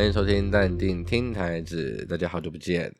[0.00, 2.06] 欢迎收听淡定听台子。
[2.08, 2.90] 大家好久不见，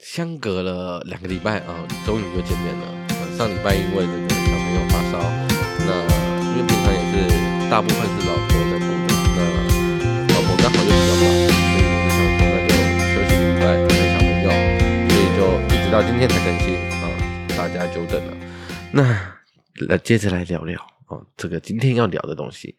[0.00, 2.90] 相隔了两个礼拜啊，终于又见面了。
[3.38, 5.22] 上礼拜因为这个小朋友发烧，
[5.86, 5.94] 那
[6.50, 9.38] 因为平常也是大部分是老婆在工作，那
[10.34, 12.74] 老婆刚好又比较忙，所以就想说那就
[13.14, 14.50] 休息一拜陪小朋友，
[15.06, 15.38] 所以就
[15.70, 17.06] 一直到今天才更新啊，
[17.56, 18.34] 大家久等了。
[18.90, 18.98] 那
[19.86, 22.76] 来接着来聊聊哦，这个今天要聊的东西。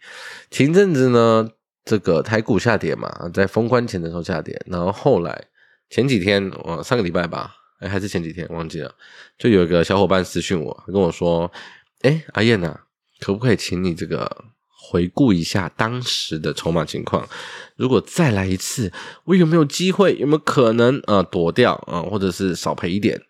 [0.52, 1.48] 前阵子呢，
[1.86, 5.48] 这个台股下跌嘛，在封关前的时候下跌，然后后来
[5.92, 8.92] 前几天，我，上个礼拜吧，哎，还是前几天忘记了，
[9.38, 11.52] 就有一个小伙伴私讯我，跟我说，
[12.02, 12.76] 哎，阿燕呐，
[13.20, 17.30] 可不可以请你这个回顾一下当时的筹码情况？
[17.76, 18.92] 如果再来一次，
[19.26, 20.16] 我有没有机会？
[20.18, 23.22] 有没有可能啊躲掉啊，或者是少赔一点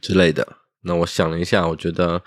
[0.00, 0.56] 之类的？
[0.84, 2.22] 那我想了一下，我觉得。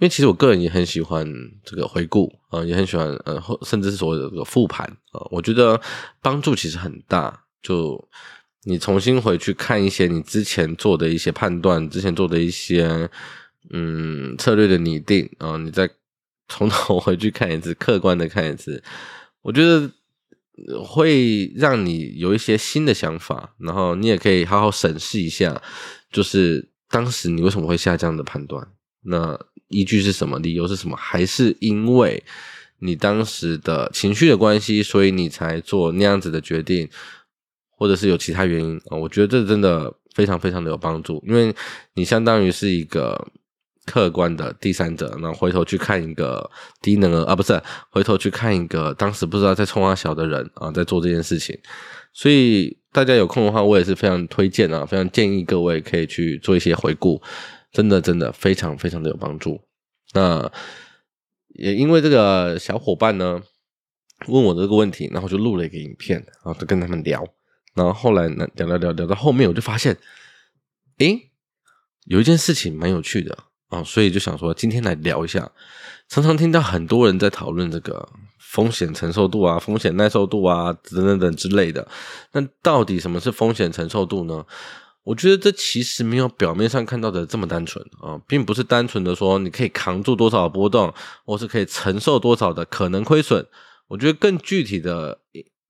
[0.00, 1.30] 因为其实我个人也很喜欢
[1.62, 5.78] 这个回顾啊，也很喜欢呃，甚至是所谓的这个复盘啊，我觉得
[6.22, 7.44] 帮助其实很大。
[7.62, 8.08] 就
[8.62, 13.10] 你重新回去看一些你之前做的一些判断，之前做的一些
[13.68, 15.90] 嗯策略的拟定啊，你再
[16.48, 18.82] 从头 回去看一次，客观的看一次，
[19.42, 19.90] 我觉得
[20.82, 25.60] 会让你有一些新的想法，然后你也可以好好审视一下，
[26.10, 28.66] 就是当时你为什么会下这样的判断，
[29.02, 29.38] 那。
[29.70, 30.38] 依据是什么？
[30.40, 30.94] 理由是什么？
[30.96, 32.22] 还是因为
[32.80, 36.88] 你当时的情绪的关系，所以你才做那样子的决定，
[37.76, 38.96] 或者是有其他原因啊？
[38.96, 41.54] 我觉得这真的非常非常的有帮助，因为
[41.94, 43.28] 你相当于是一个
[43.86, 46.50] 客观的第三者，然后回头去看一个
[46.82, 51.58] 低能儿啊，不是回头去看一个当时不知道在冲啊小的人啊，在做这件事情。
[52.12, 57.22] 所以大家有空的话，我也是非常推荐啊，非常建议各位可以去做一些回顾。
[57.72, 59.60] 真的真的非常非常的有帮助。
[60.12, 60.50] 那
[61.48, 63.40] 也因为这个小伙伴呢
[64.28, 67.26] 问我这个问题，然后就录了一个影片，然后就跟他们聊。
[67.74, 69.96] 然后后来呢聊聊聊聊到后面，我就发现，
[70.98, 71.30] 诶，
[72.06, 73.38] 有一件事情蛮有趣的
[73.68, 75.50] 啊，所以就想说今天来聊一下。
[76.08, 78.08] 常常听到很多人在讨论这个
[78.40, 81.86] 风险承受度啊、风险耐受度啊等等等之类的。
[82.32, 84.44] 那到底什么是风险承受度呢？
[85.10, 90.94] 我觉得这其实没有表面上看到的这么单纯啊，并不是单纯的说你可以扛住多少波动，
[91.24, 93.44] 或是可以承受多少的可能亏损。
[93.88, 95.18] 我觉得更具体的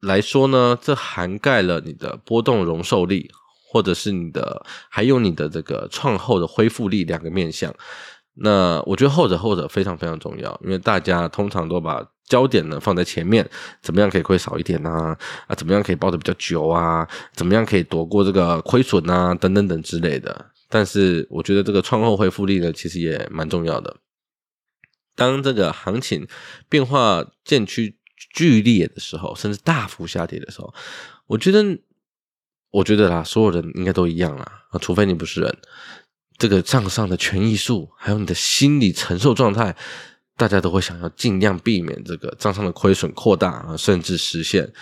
[0.02, 3.30] 来说呢，这涵盖了你的波动容受力，
[3.66, 7.74] 或者是你的，还有你的这个创后的恢复力两个面向。
[8.42, 13.48] 那我觉得后者后者非常非常重要，因为大家通常都把焦点呢放在前面，
[13.82, 15.16] 怎么样可以亏少一点啊？
[15.46, 17.06] 啊，怎么样可以抱得比较久啊？
[17.34, 19.34] 怎么样可以躲过这个亏损啊？
[19.34, 20.46] 等等等之类的。
[20.68, 23.96] 但是我觉得这个创后恢复力呢，其实也蛮重要的。
[25.16, 26.26] 当这个行情
[26.68, 27.98] 变化渐趋
[28.34, 30.72] 剧烈的时候，甚至大幅下跌的时候，
[31.26, 31.62] 我觉得，
[32.70, 35.58] 我觉得啦，所有人应该都一样啦，啊，除非你不是人。
[36.40, 39.76] 这个账上的权益数，还有你的心理承受状态，
[40.38, 44.72] 大家都会想要尽量避免这个账上的亏损扩大啊，甚至实现。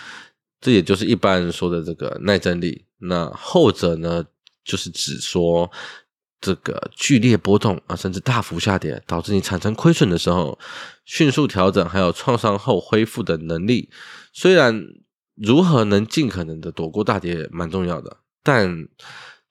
[0.61, 2.85] 这也就是一般人说的这个耐震力。
[2.99, 4.23] 那后者呢，
[4.63, 5.69] 就是指说
[6.39, 10.57] 这个剧烈波动啊，甚至大幅下跌，导致你产生亏损的时候，
[11.03, 13.89] 迅速调整，还有创伤后恢复的能力。
[14.31, 14.81] 虽然
[15.35, 18.87] 如何能尽可能的躲过大跌蛮重要的，但。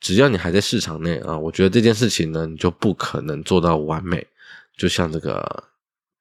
[0.00, 4.26] 只要你还在市场内啊，我觉得这件事情呢，你就不可能做到完美。
[4.76, 5.64] 就像这个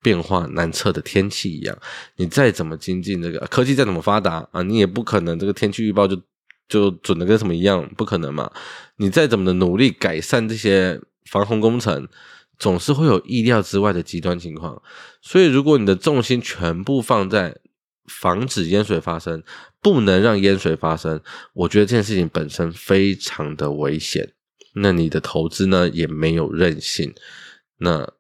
[0.02, 1.78] 变化难测的天气一样，
[2.16, 6.20] 你再怎么精进，这个科技再怎么发达啊，你也不可能这个天气预报就
[6.68, 8.52] 就准的跟什么一样，不可能嘛。
[8.96, 11.00] 你再怎么的努力改善这些
[11.30, 12.08] 防洪工程，
[12.58, 14.82] 总是会有意料之外的极端情况。
[15.22, 17.56] 所以，如果你的重心全部放在
[18.08, 19.44] 防止淹水发生，
[19.82, 21.22] 不能让淹水发生。
[21.54, 24.34] 我觉得这件事情本身非常的危险。
[24.76, 27.14] 那你的投资呢，也没有韧性。
[27.80, 28.14] 那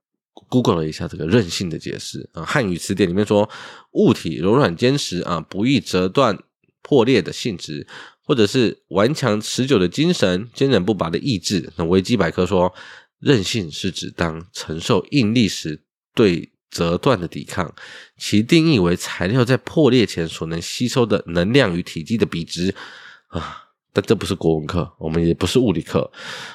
[0.49, 3.49] Google 了一下这个韧性的解释啊，汉语词典里面说，
[3.91, 6.37] 物体柔软坚实啊，不易折断
[6.81, 7.87] 破裂的性质，
[8.23, 11.71] 或者是顽强持久的精神，坚韧不拔的意志。
[11.75, 12.73] 那维基百科说，
[13.19, 16.51] 韧性是指当承受应力时对。
[16.69, 17.73] 折断的抵抗，
[18.17, 22.75] 其定义为材料在破裂前所能吸收的能量与体积的比值
[23.27, 23.63] 啊。
[23.93, 26.11] 但这不是国文课，我们也不是物理课。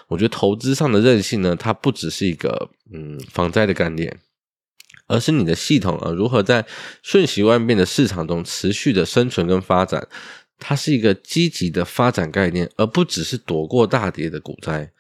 [0.06, 4.20] 我觉得投资上的韧性呢，它不只是一个嗯防灾的概念，
[5.08, 6.64] 而是你的系统啊如何在
[7.02, 10.06] 瞬息万变的市场中持续的生存跟发展。
[10.58, 14.92] 它是一个积极的发展概念，而不只是躲过大跌的股灾。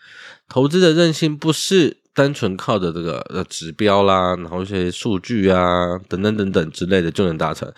[0.48, 2.01] 投资的韧性不是。
[2.14, 7.72] 单纯靠着这个呃指标啦，然后一些数据啊等等等等之类的就能达成。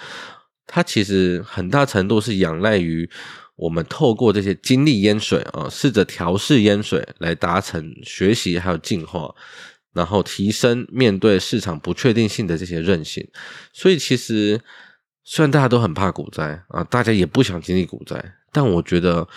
[0.66, 3.08] 它其实很大程度是仰赖于
[3.56, 9.32] 我们透过这些经历淹水啊，试着调试淹水来达成学习还有进化，
[9.92, 13.28] 然后提升面对市场不确定性的这些韧性。
[13.72, 14.60] 所以其实
[15.22, 19.28] 虽然大家都很怕股灾啊，大家也不想经历股灾，但我觉得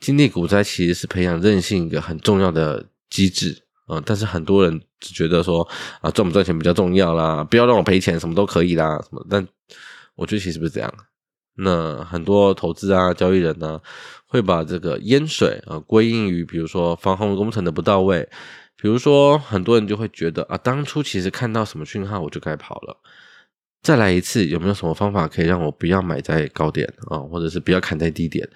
[0.00, 4.02] 经历股灾其实是培养韧性一个很重要的机制嗯。
[4.06, 5.66] 但是很多人只觉得说
[6.00, 9.46] 啊，赚不赚钱比较重要啦，不要让我赔钱，什么都可以啦，什么但。
[10.16, 10.94] 我觉得其实不是这样，
[11.54, 13.80] 那很多投资啊、交易人呢，
[14.26, 18.28] 会把这个淹水啊归因于，比如说防洪工程的不到位，
[18.76, 22.98] 比如说很多人就会觉得啊，当初其实看到什么讯号我就该跑了，
[23.82, 28.46] 再来一次有没有什么方法可以让我不要买在高点啊，或者是不要砍在低点？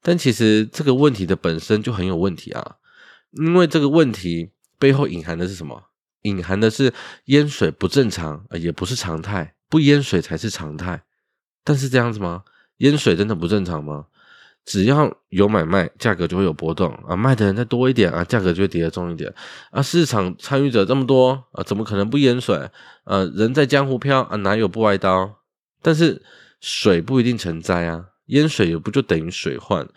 [0.00, 2.76] 但其实这个问题的本身就很有问题啊，
[3.32, 5.84] 因为这个问题背后隐含的是什么？
[6.22, 6.92] 隐含的是
[7.26, 11.02] 淹水不正常啊，也不是常态，不淹水才是常态。
[11.64, 12.44] 但是这样子吗？
[12.78, 14.06] 淹水真的不正常吗？
[14.64, 19.32] 只要有买卖，价格就会有波动啊，卖的人再多一点啊，价格就会跌得重一点
[19.70, 19.80] 啊。
[19.80, 22.54] 市场参与者这么多啊，怎么可能不淹水？
[23.04, 25.38] 呃、啊，人在江湖飘啊，哪有不挨刀？
[25.80, 26.22] 但是
[26.60, 29.88] 水不一定成灾啊，淹水也不就等于水患？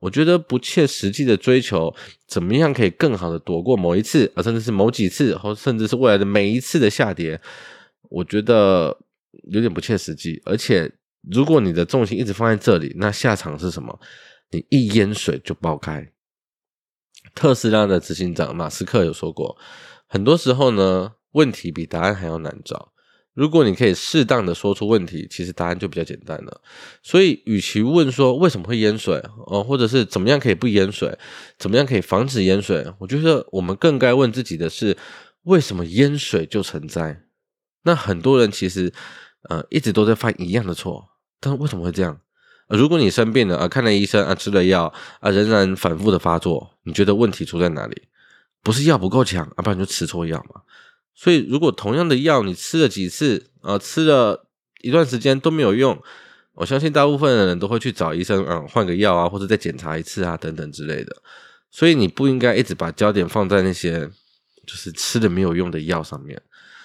[0.00, 1.94] 我觉得不切实际的追求，
[2.26, 7.40] 怎么样可以更好的躲过某一次啊，甚至是某几次，或甚至是未来的每一次的下跌，
[8.10, 8.98] 我觉得
[9.50, 10.92] 有点不切实际，而且。
[11.28, 14.00] 如果你的重心一直放在这里，那下场是什么？
[14.52, 16.12] 你一淹水就爆开。
[17.34, 19.58] 特斯拉的执行长马斯克有说过，
[20.06, 22.92] 很多时候呢，问题比答案还要难找。
[23.38, 26.60] 如果你可以适当的说出问题，其实答案就比较简单了。
[27.04, 31.16] 所以，与其问说为什么会淹水，哦，或者是怎么样可以不淹水，
[31.56, 34.96] 怎么样可以防止淹水，我觉得我们更该问自己的是，
[35.44, 37.22] 为什么淹水就成灾？
[37.84, 38.92] 那很多人其实。
[39.48, 42.20] 呃，一直都在犯一样的错，但为什么会这样？
[42.68, 48.02] 如果你生病了啊，看了医生啊，吃了药啊，仍然反复的发作，你觉得问题出在哪里？
[48.64, 50.62] 不是药不够强啊，不然就吃错药嘛。
[51.20, 54.46] 所以，如果同样的药你吃了几次啊，吃了
[54.82, 56.00] 一段时间都没有用，
[56.54, 61.16] 我相信大部分的人都会去找医生啊，换个药啊，或者再检查一次啊，等等之类的。
[61.72, 64.08] 所以，你不应该一直把焦点放在那些
[64.64, 66.40] 就是吃了没有用的药上面。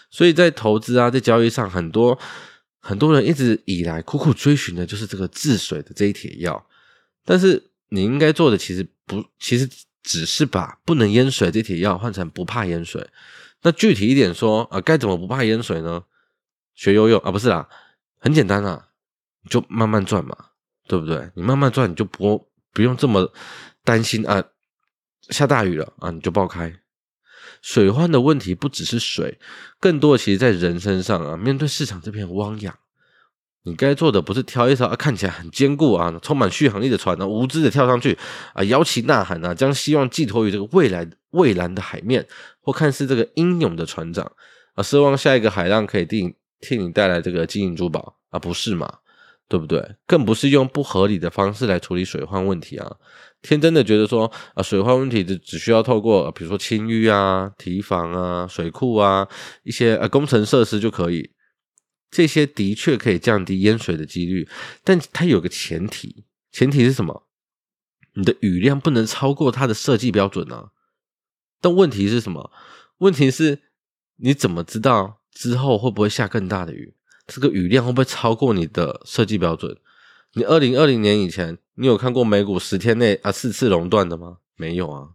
[0.10, 2.18] 所以在投资啊，在交易上，很多
[2.80, 6.66] 很多人一直以来苦苦追寻的就是这个治水的这一帖药。
[7.24, 9.70] 但是你应该做的其实不，其实
[10.02, 13.08] 只是把不能淹水这帖药换成不怕淹水。
[13.64, 16.04] 那具体一点说啊，该怎么不怕淹水呢？
[16.76, 17.68] 学游泳啊，不是啦，
[18.20, 18.90] 很简单啊，
[19.50, 20.36] 就慢慢转嘛，
[20.88, 21.32] 对不对？
[21.36, 23.32] 你慢慢转，你就不不用这么
[23.84, 24.44] 担心啊，
[25.30, 26.80] 下大雨了啊，你就爆开。
[27.62, 29.40] 水患的问题不只是水，
[29.80, 31.38] 更多的其实在人身上啊。
[31.38, 32.78] 面对市场这片汪洋，
[33.64, 38.18] 你该做的不是挑一艘啊看起来很坚固啊、充满续航力的船呢，无知的跳上去
[38.54, 42.26] 啊，摇旗呐喊啊，将希望寄托于这个未来蔚蓝的海面，
[42.62, 44.32] 或看似这个英勇的船长
[44.76, 49.00] 啊，奢望下一个海浪可以替替你带来这个金银珠宝啊，不是吗？
[49.50, 49.98] 对不对？
[50.08, 52.96] 更不是用不合理的方式来处理水患问题啊！
[53.42, 59.28] 天真的觉得说啊，水患问题只只需要透过比如说清淤啊、堤防啊、水库啊
[59.64, 61.32] 一些呃工程设施就可以，
[62.10, 64.48] 这些的确可以降低淹水的几率，
[64.84, 67.28] 但它有个前提，前提是什么？
[68.16, 70.70] 你的雨量不能超过它的设计标准啊！
[71.64, 72.52] 但问题是什么？
[72.98, 73.62] 问题是
[74.18, 76.94] 你怎么知道之后会不会下更大的雨？
[77.26, 79.78] 这个雨量会不会超过你的设计标准？
[80.34, 84.40] 你二零二零年以前，你有看过美股十天内啊四次熔断的吗？
[84.58, 85.12] 没有啊。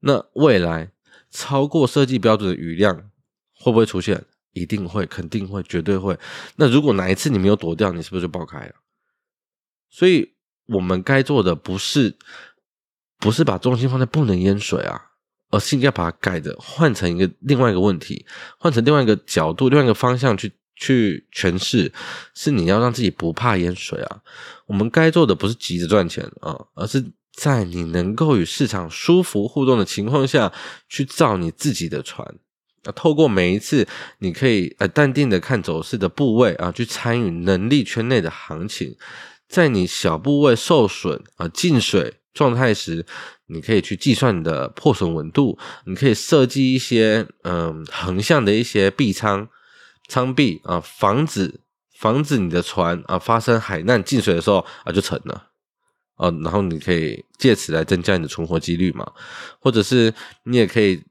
[0.00, 0.92] 那未来
[1.30, 3.10] 超过设计标准的雨量
[3.54, 4.26] 会不会出现？
[4.52, 6.18] 一定会，肯定会，绝对会。
[6.56, 8.74] 那如果哪一次你没有躲掉，你是不是就爆开了？
[9.88, 10.34] 所以
[10.66, 12.18] 我们该做的不是
[13.18, 15.12] 不是把重心放在不能淹水啊，
[15.54, 18.26] 而是应该把它改的换成一个另外一个问题，
[18.58, 20.52] 换成另外一个角度，另外一个方向去。
[20.76, 21.92] 去诠释，
[22.34, 24.20] 是你要让自己不怕淹水啊。
[24.66, 30.52] 我们该做的不是急着赚钱啊，而是在你能够与市场舒服互动的情况下
[30.88, 32.26] 去造你自己的船
[32.82, 32.90] 啊。
[32.90, 33.86] 透过每一次，
[34.18, 38.96] 你可以呃淡定的看走势的部位啊，去参与能力圈内的行情。
[39.48, 43.06] 在你小部位受损啊进水状态时，
[43.46, 49.48] 你可以去计算你的破损稳度，你可以设计一些嗯横向的一些避仓。
[50.06, 51.60] 舱壁啊，防止
[51.96, 55.46] 防止你的船啊发生海难进水的时候啊就沉了
[56.16, 59.10] 啊，然后你可以借此来增加你的存活几率嘛，
[59.58, 60.12] 或者是
[60.42, 61.02] 你也可以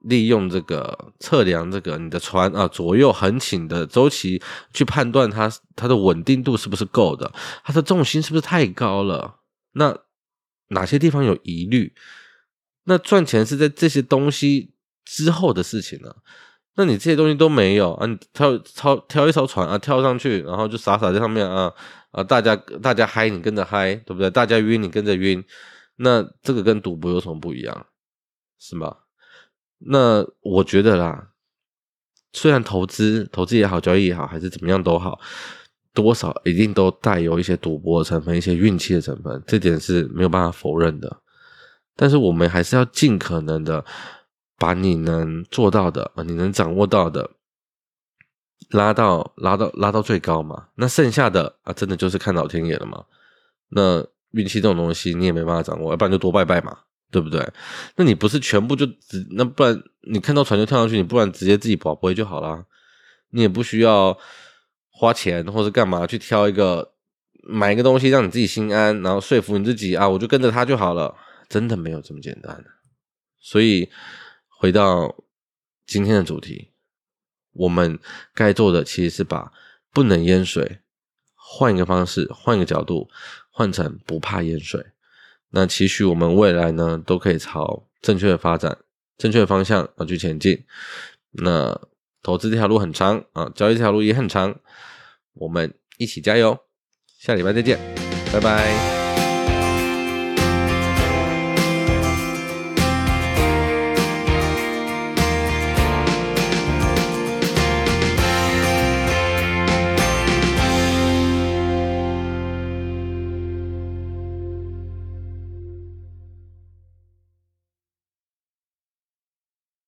[0.00, 4.40] 利用这个测量这个你的船啊左右横倾的周期，
[4.72, 7.30] 去判断它它的稳定度是不是够的，
[7.62, 9.36] 它的重心是不是太高了？
[9.72, 9.94] 那
[10.72, 11.94] 哪些地方有疑虑？
[12.84, 14.74] 那赚钱是在这些东西
[15.04, 16.14] 之后的事情呢、
[16.74, 18.06] 那你这些东西都没有啊？
[18.06, 21.72] 你挑挑挑一艘船啊，跳上去，然后就傻傻在上面啊
[22.10, 22.24] 啊！
[22.24, 24.30] 大家大家嗨，你跟着嗨，对不对？
[24.30, 25.44] 大家晕，你跟着晕。
[25.96, 27.86] 那这个跟赌博有什么不一样？
[28.58, 28.96] 是吗？
[29.78, 31.32] 那我觉得啦，
[32.32, 35.20] 虽然投资投资也好，交易也好，还是怎么样都好，
[35.94, 41.18] 多少一定都带有一些赌博的成分，一些运气的成分，这点是没有办法否认的。
[41.96, 43.84] 但是我们还是要尽可能的
[44.58, 47.30] 把你能做到的，你能掌握到的
[48.70, 50.68] 拉到拉到拉到最高嘛。
[50.76, 53.04] 那剩下的啊，真的就是看老天爷了嘛。
[53.68, 56.78] 那运气这种东西你也没办法掌握，要不然就多拜拜嘛。
[57.10, 57.46] 对不对？
[57.96, 59.78] 那你不是全部就只那不然
[60.10, 62.64] 你看到船就跳上去，你不然直接自己跑不会就好啦。
[63.32, 64.16] 你也不需要
[65.02, 66.92] 花钱或者干嘛去挑一个
[67.42, 71.12] 买一个东西让你自己心安，然后说服你自己啊，我就跟着他就好了。
[71.48, 72.64] 真的没有这么简单。
[73.40, 73.90] 所以
[74.48, 75.16] 回到
[75.84, 76.70] 今天的主题，
[77.52, 77.98] 我们
[78.32, 79.52] 该做的其实是把
[79.92, 80.78] 不能淹水
[81.34, 83.10] 换一个方式，换一个角度，
[83.50, 84.86] 换成不怕淹水。
[85.50, 88.78] 那期许我们未来呢，都可以朝正确的发展、
[89.18, 90.64] 正确的方向而去前进。
[91.32, 91.80] 那
[92.22, 94.60] 投资这条路很长啊，交易这条路也很长，
[95.34, 96.58] 我们一起加油。
[97.18, 97.78] 下礼拜再见，
[98.32, 98.91] 拜拜。